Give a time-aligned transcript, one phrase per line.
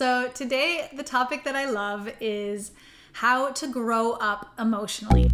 [0.00, 2.72] So, today, the topic that I love is
[3.12, 5.30] how to grow up emotionally.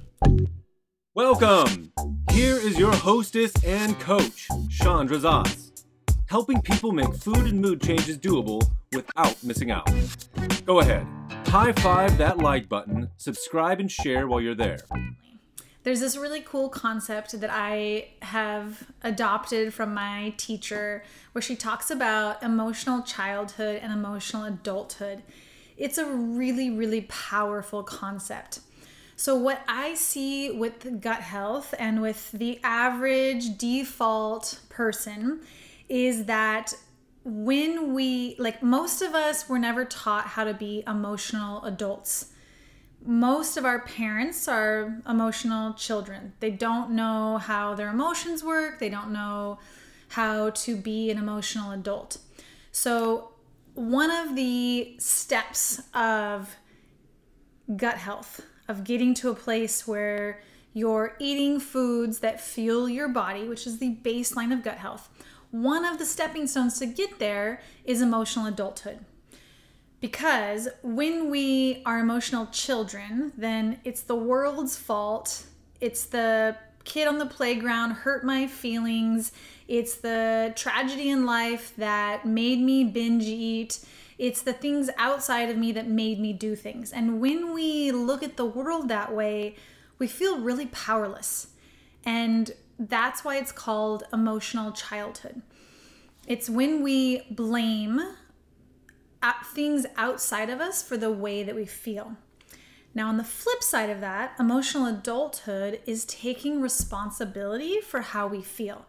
[1.14, 1.92] Welcome!
[2.32, 5.84] Here is your hostess and coach, Chandra Zaz,
[6.28, 9.88] helping people make food and mood changes doable without missing out.
[10.64, 11.06] Go ahead,
[11.46, 14.78] high five that like button, subscribe, and share while you're there.
[15.86, 21.92] There's this really cool concept that I have adopted from my teacher where she talks
[21.92, 25.22] about emotional childhood and emotional adulthood.
[25.76, 28.58] It's a really, really powerful concept.
[29.14, 35.42] So, what I see with gut health and with the average default person
[35.88, 36.74] is that
[37.22, 42.32] when we, like most of us, were never taught how to be emotional adults
[43.06, 46.32] most of our parents are emotional children.
[46.40, 49.58] They don't know how their emotions work, they don't know
[50.08, 52.18] how to be an emotional adult.
[52.72, 53.32] So,
[53.74, 56.56] one of the steps of
[57.76, 60.42] gut health, of getting to a place where
[60.72, 65.08] you're eating foods that fuel your body, which is the baseline of gut health,
[65.50, 68.98] one of the stepping stones to get there is emotional adulthood.
[70.06, 75.46] Because when we are emotional children, then it's the world's fault.
[75.80, 79.32] It's the kid on the playground hurt my feelings.
[79.66, 83.80] It's the tragedy in life that made me binge eat.
[84.16, 86.92] It's the things outside of me that made me do things.
[86.92, 89.56] And when we look at the world that way,
[89.98, 91.48] we feel really powerless.
[92.04, 95.42] And that's why it's called emotional childhood.
[96.28, 98.00] It's when we blame
[99.22, 102.16] Uh, things outside of us for the way that we feel.
[102.94, 108.40] Now, on the flip side of that, emotional adulthood is taking responsibility for how we
[108.40, 108.86] feel.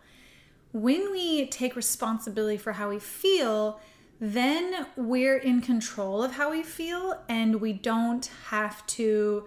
[0.71, 3.79] When we take responsibility for how we feel,
[4.19, 9.45] then we're in control of how we feel and we don't have to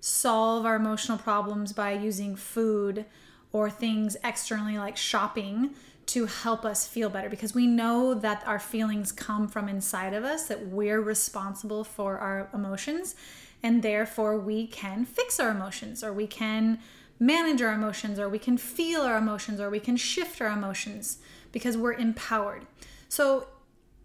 [0.00, 3.04] solve our emotional problems by using food
[3.52, 5.74] or things externally like shopping
[6.06, 10.24] to help us feel better because we know that our feelings come from inside of
[10.24, 13.16] us, that we're responsible for our emotions,
[13.62, 16.78] and therefore we can fix our emotions or we can
[17.18, 21.18] manage our emotions or we can feel our emotions or we can shift our emotions
[21.50, 22.66] because we're empowered.
[23.08, 23.48] So,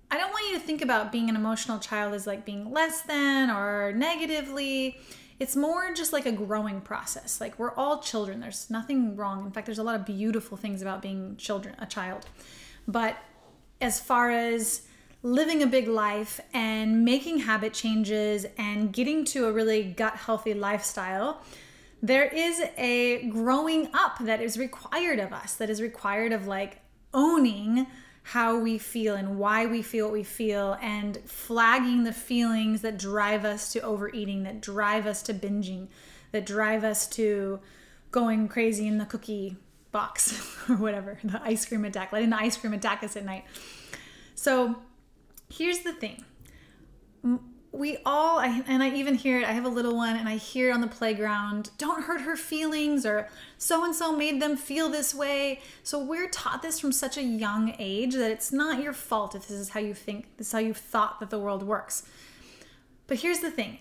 [0.09, 3.01] I don't want you to think about being an emotional child as like being less
[3.03, 4.99] than or negatively
[5.41, 7.41] it's more just like a growing process.
[7.41, 8.41] Like we're all children.
[8.41, 9.43] There's nothing wrong.
[9.43, 12.27] In fact, there's a lot of beautiful things about being children, a child.
[12.87, 13.17] But
[13.81, 14.83] as far as
[15.23, 20.53] living a big life and making habit changes and getting to a really gut healthy
[20.53, 21.41] lifestyle,
[22.03, 26.81] there is a growing up that is required of us, that is required of like
[27.15, 27.87] owning
[28.23, 32.97] how we feel and why we feel what we feel and flagging the feelings that
[32.97, 35.87] drive us to overeating, that drive us to binging,
[36.31, 37.59] that drive us to
[38.11, 39.57] going crazy in the cookie
[39.91, 40.39] box
[40.69, 43.43] or whatever, the ice cream attack, letting the ice cream attack us at night.
[44.35, 44.77] So
[45.49, 46.23] here's the thing
[47.73, 50.35] we all I, and i even hear it i have a little one and i
[50.35, 54.57] hear it on the playground don't hurt her feelings or so and so made them
[54.57, 55.59] feel this way.
[55.83, 59.47] So we're taught this from such a young age that it's not your fault if
[59.47, 62.03] this is how you think this is how you thought that the world works.
[63.05, 63.77] But here's the thing.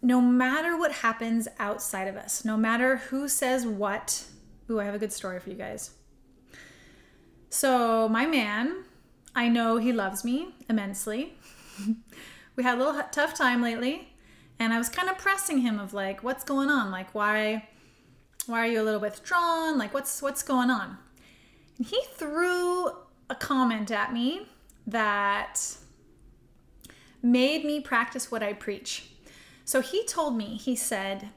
[0.00, 4.26] No matter what happens outside of us no matter who says what
[4.70, 5.90] ooh i have a good story for you guys.
[7.48, 8.84] So my man
[9.34, 11.34] i know he loves me immensely
[12.56, 14.12] we had a little tough time lately,
[14.58, 16.90] and I was kind of pressing him of like, what's going on?
[16.90, 17.68] Like, why,
[18.46, 19.78] why are you a little withdrawn?
[19.78, 20.98] Like, what's what's going on?
[21.78, 22.88] And he threw
[23.30, 24.48] a comment at me
[24.86, 25.60] that
[27.22, 29.10] made me practice what I preach.
[29.64, 31.30] So he told me, he said,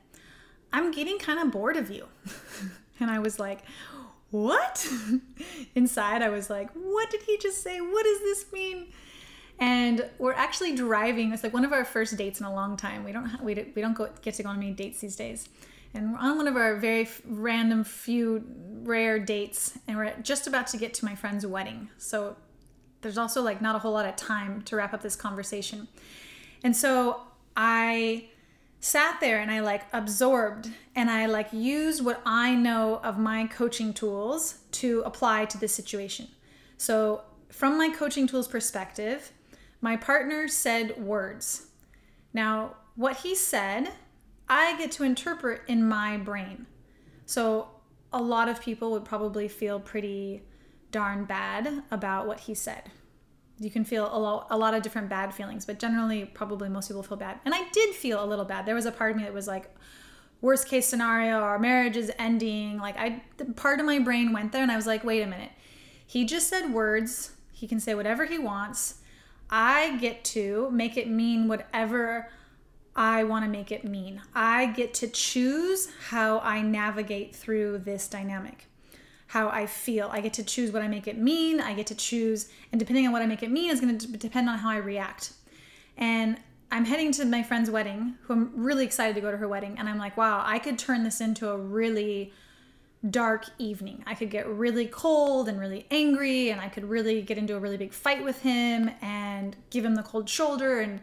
[0.72, 2.08] I'm getting kind of bored of you.
[3.00, 3.60] and I was like,
[4.32, 4.88] what?
[5.76, 7.80] Inside, I was like, what did he just say?
[7.80, 8.88] What does this mean?
[9.64, 11.32] And we're actually driving.
[11.32, 13.06] It's like one of our first dates in a long time.
[13.06, 15.48] We don't we we don't go, get to go on many dates these days,
[15.94, 18.44] and we're on one of our very random few
[18.84, 21.90] rare dates, and we're just about to get to my friend's wedding.
[21.98, 22.36] So
[23.00, 25.88] there's also like not a whole lot of time to wrap up this conversation,
[26.62, 27.22] and so
[27.56, 28.26] I
[28.82, 33.48] sat there and I like absorbed and I like used what I know of my
[33.48, 36.28] coaching tools to apply to this situation.
[36.78, 39.32] So, from my coaching tools perspective,
[39.84, 41.68] my partner said words.
[42.34, 43.92] Now, what he said,
[44.48, 46.68] I get to interpret in my brain.
[47.26, 47.68] So,
[48.14, 50.44] a lot of people would probably feel pretty
[50.92, 52.92] darn bad about what he said.
[53.60, 56.88] you can feel a lot, a lot of different bad feelings, but generally, probably most
[56.88, 57.40] people feel bad.
[57.44, 58.66] And I did feel a little bad.
[58.66, 59.70] There was a part of me that was like,
[60.40, 62.78] worst case scenario, our marriage is ending.
[62.78, 63.22] Like, I,
[63.58, 65.52] part of my brain went there and I was like, wait a minute.
[66.08, 67.34] He just said words.
[67.52, 69.00] He can say whatever he wants.
[69.56, 72.32] I get to make it mean whatever
[72.96, 74.20] I want to make it mean.
[74.34, 78.68] I get to choose how I navigate through this dynamic
[79.28, 80.10] how I feel.
[80.12, 81.60] I get to choose what I make it mean.
[81.60, 84.08] I get to choose, and depending on what I make it mean is going to
[84.08, 85.34] depend on how I react.
[85.98, 86.38] And
[86.72, 89.80] I'm heading to my friend's wedding, who I'm really excited to go to her wedding.
[89.80, 92.32] And I'm like, wow, I could turn this into a really
[93.10, 94.04] dark evening.
[94.06, 97.60] I could get really cold and really angry, and I could really get into a
[97.60, 100.80] really big fight with him and give him the cold shoulder.
[100.80, 101.02] And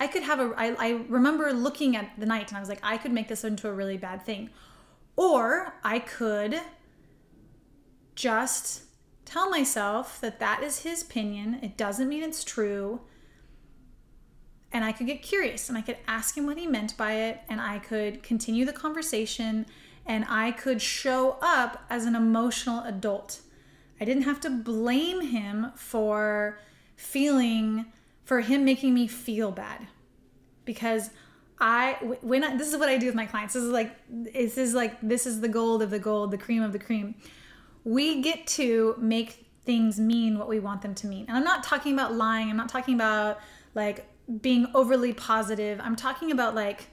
[0.00, 2.80] I could have a, I, I remember looking at the night and I was like,
[2.82, 4.50] I could make this into a really bad thing.
[5.16, 6.60] Or I could
[8.14, 8.82] just
[9.24, 11.58] tell myself that that is his opinion.
[11.62, 13.00] It doesn't mean it's true.
[14.72, 17.40] And I could get curious and I could ask him what he meant by it
[17.48, 19.66] and I could continue the conversation
[20.06, 23.40] and I could show up as an emotional adult.
[24.00, 26.58] I didn't have to blame him for
[26.96, 27.86] feeling,
[28.24, 29.86] for him making me feel bad.
[30.64, 31.10] Because
[31.60, 33.54] I, when I, this is what I do with my clients.
[33.54, 36.62] This is like, this is like, this is the gold of the gold, the cream
[36.62, 37.14] of the cream
[37.84, 41.24] we get to make things mean what we want them to mean.
[41.28, 43.40] And I'm not talking about lying, I'm not talking about
[43.74, 44.06] like
[44.40, 45.80] being overly positive.
[45.82, 46.88] I'm talking about like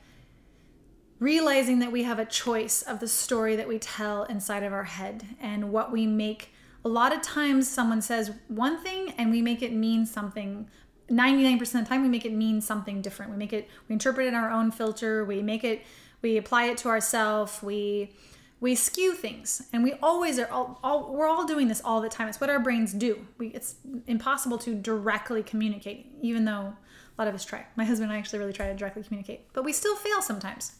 [1.19, 4.85] realizing that we have a choice of the story that we tell inside of our
[4.85, 6.53] head and what we make.
[6.85, 10.69] A lot of times, someone says one thing and we make it mean something.
[11.09, 13.31] 99% of the time, we make it mean something different.
[13.31, 15.83] We make it, we interpret it in our own filter, we make it,
[16.21, 18.13] we apply it to ourselves, we
[18.61, 19.63] we skew things.
[19.71, 22.27] And we always are all, all, we're all doing this all the time.
[22.27, 23.25] It's what our brains do.
[23.37, 23.75] We, it's
[24.05, 26.75] impossible to directly communicate even though a
[27.17, 27.65] lot of us try.
[27.77, 30.73] My husband and i actually really try to directly communicate but we still fail sometimes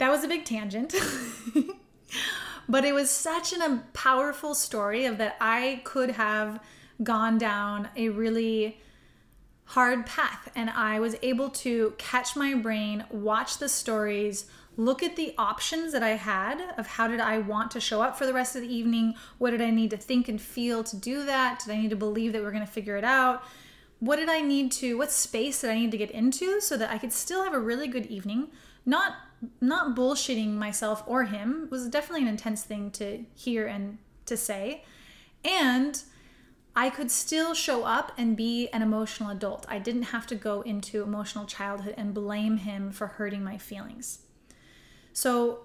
[0.00, 0.94] that was a big tangent
[2.68, 6.60] but it was such an, a powerful story of that i could have
[7.02, 8.80] gone down a really
[9.66, 15.16] hard path and i was able to catch my brain watch the stories look at
[15.16, 18.32] the options that I had of how did I want to show up for the
[18.32, 19.14] rest of the evening?
[19.36, 21.60] What did I need to think and feel to do that?
[21.60, 23.42] Did I need to believe that we are going to figure it out?
[23.98, 26.90] What did I need to what space did I need to get into so that
[26.90, 28.48] I could still have a really good evening?
[28.86, 29.16] Not
[29.60, 34.84] not bullshitting myself or him was definitely an intense thing to hear and to say.
[35.44, 36.02] And
[36.76, 39.66] I could still show up and be an emotional adult.
[39.68, 44.20] I didn't have to go into emotional childhood and blame him for hurting my feelings.
[45.12, 45.60] So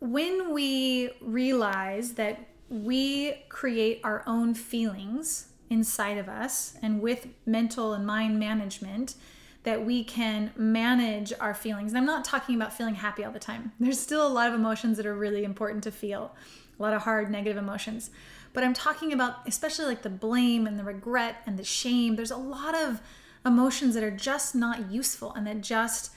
[0.00, 7.92] when we realize that we create our own feelings inside of us and with mental
[7.92, 9.14] and mind management,
[9.62, 11.92] that we can manage our feelings.
[11.92, 13.72] And I'm not talking about feeling happy all the time.
[13.80, 16.34] There's still a lot of emotions that are really important to feel,
[16.78, 18.10] a lot of hard negative emotions.
[18.52, 22.16] But I'm talking about especially like the blame and the regret and the shame.
[22.16, 23.00] There's a lot of
[23.46, 26.12] emotions that are just not useful and that just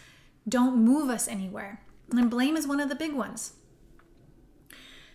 [0.47, 1.81] don't move us anywhere.
[2.11, 3.53] And blame is one of the big ones.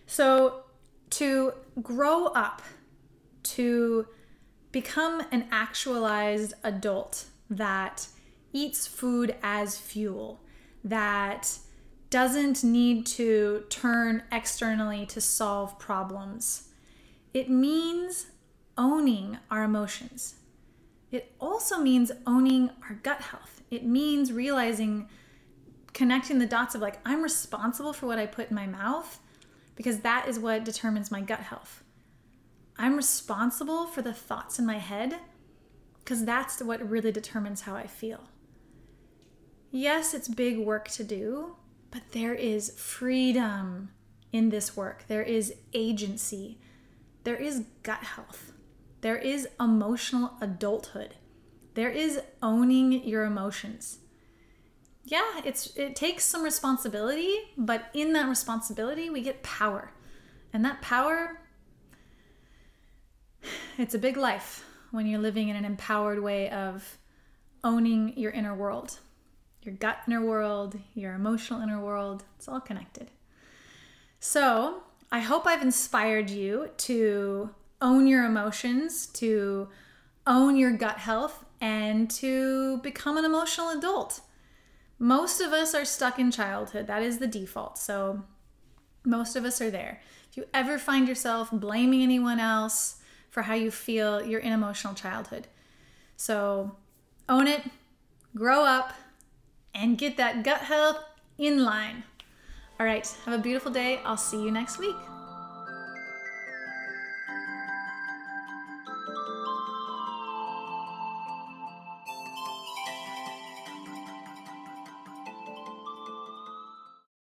[0.05, 0.63] So,
[1.11, 2.61] to grow up,
[3.43, 4.07] to
[4.71, 8.07] become an actualized adult that
[8.53, 10.41] eats food as fuel,
[10.83, 11.59] that
[12.09, 16.69] doesn't need to turn externally to solve problems.
[17.33, 18.27] It means
[18.77, 20.35] owning our emotions.
[21.11, 23.61] It also means owning our gut health.
[23.69, 25.07] It means realizing
[25.93, 29.19] connecting the dots of like I'm responsible for what I put in my mouth
[29.75, 31.83] because that is what determines my gut health.
[32.77, 35.15] I'm responsible for the thoughts in my head
[35.99, 38.21] because that's what really determines how I feel.
[39.71, 41.55] Yes, it's big work to do,
[41.91, 43.89] but there is freedom
[44.31, 45.05] in this work.
[45.07, 46.59] There is agency.
[47.23, 48.51] There is gut health.
[49.01, 51.15] There is emotional adulthood.
[51.75, 53.99] There is owning your emotions
[55.09, 59.91] yeah, it's it takes some responsibility, but in that responsibility we get power.
[60.53, 61.41] And that power
[63.77, 66.97] it's a big life when you're living in an empowered way of
[67.63, 68.99] owning your inner world.
[69.63, 73.11] Your gut inner world, your emotional inner world, it's all connected.
[74.19, 77.49] So, I hope I've inspired you to
[77.81, 79.69] own your emotions, to
[80.27, 84.21] own your gut health, and to become an emotional adult
[84.99, 86.87] most of us are stuck in childhood.
[86.87, 87.77] That is the default.
[87.77, 88.23] So
[89.05, 90.01] most of us are there.
[90.29, 92.97] If you ever find yourself blaming anyone else,
[93.29, 95.47] for how you feel you're in emotional childhood.
[96.17, 96.75] So
[97.29, 97.61] own it,
[98.35, 98.93] grow up,
[99.79, 100.97] and get that gut health
[101.37, 102.03] in line.
[102.79, 103.99] All right, have a beautiful day.
[104.05, 104.95] I'll see you next week.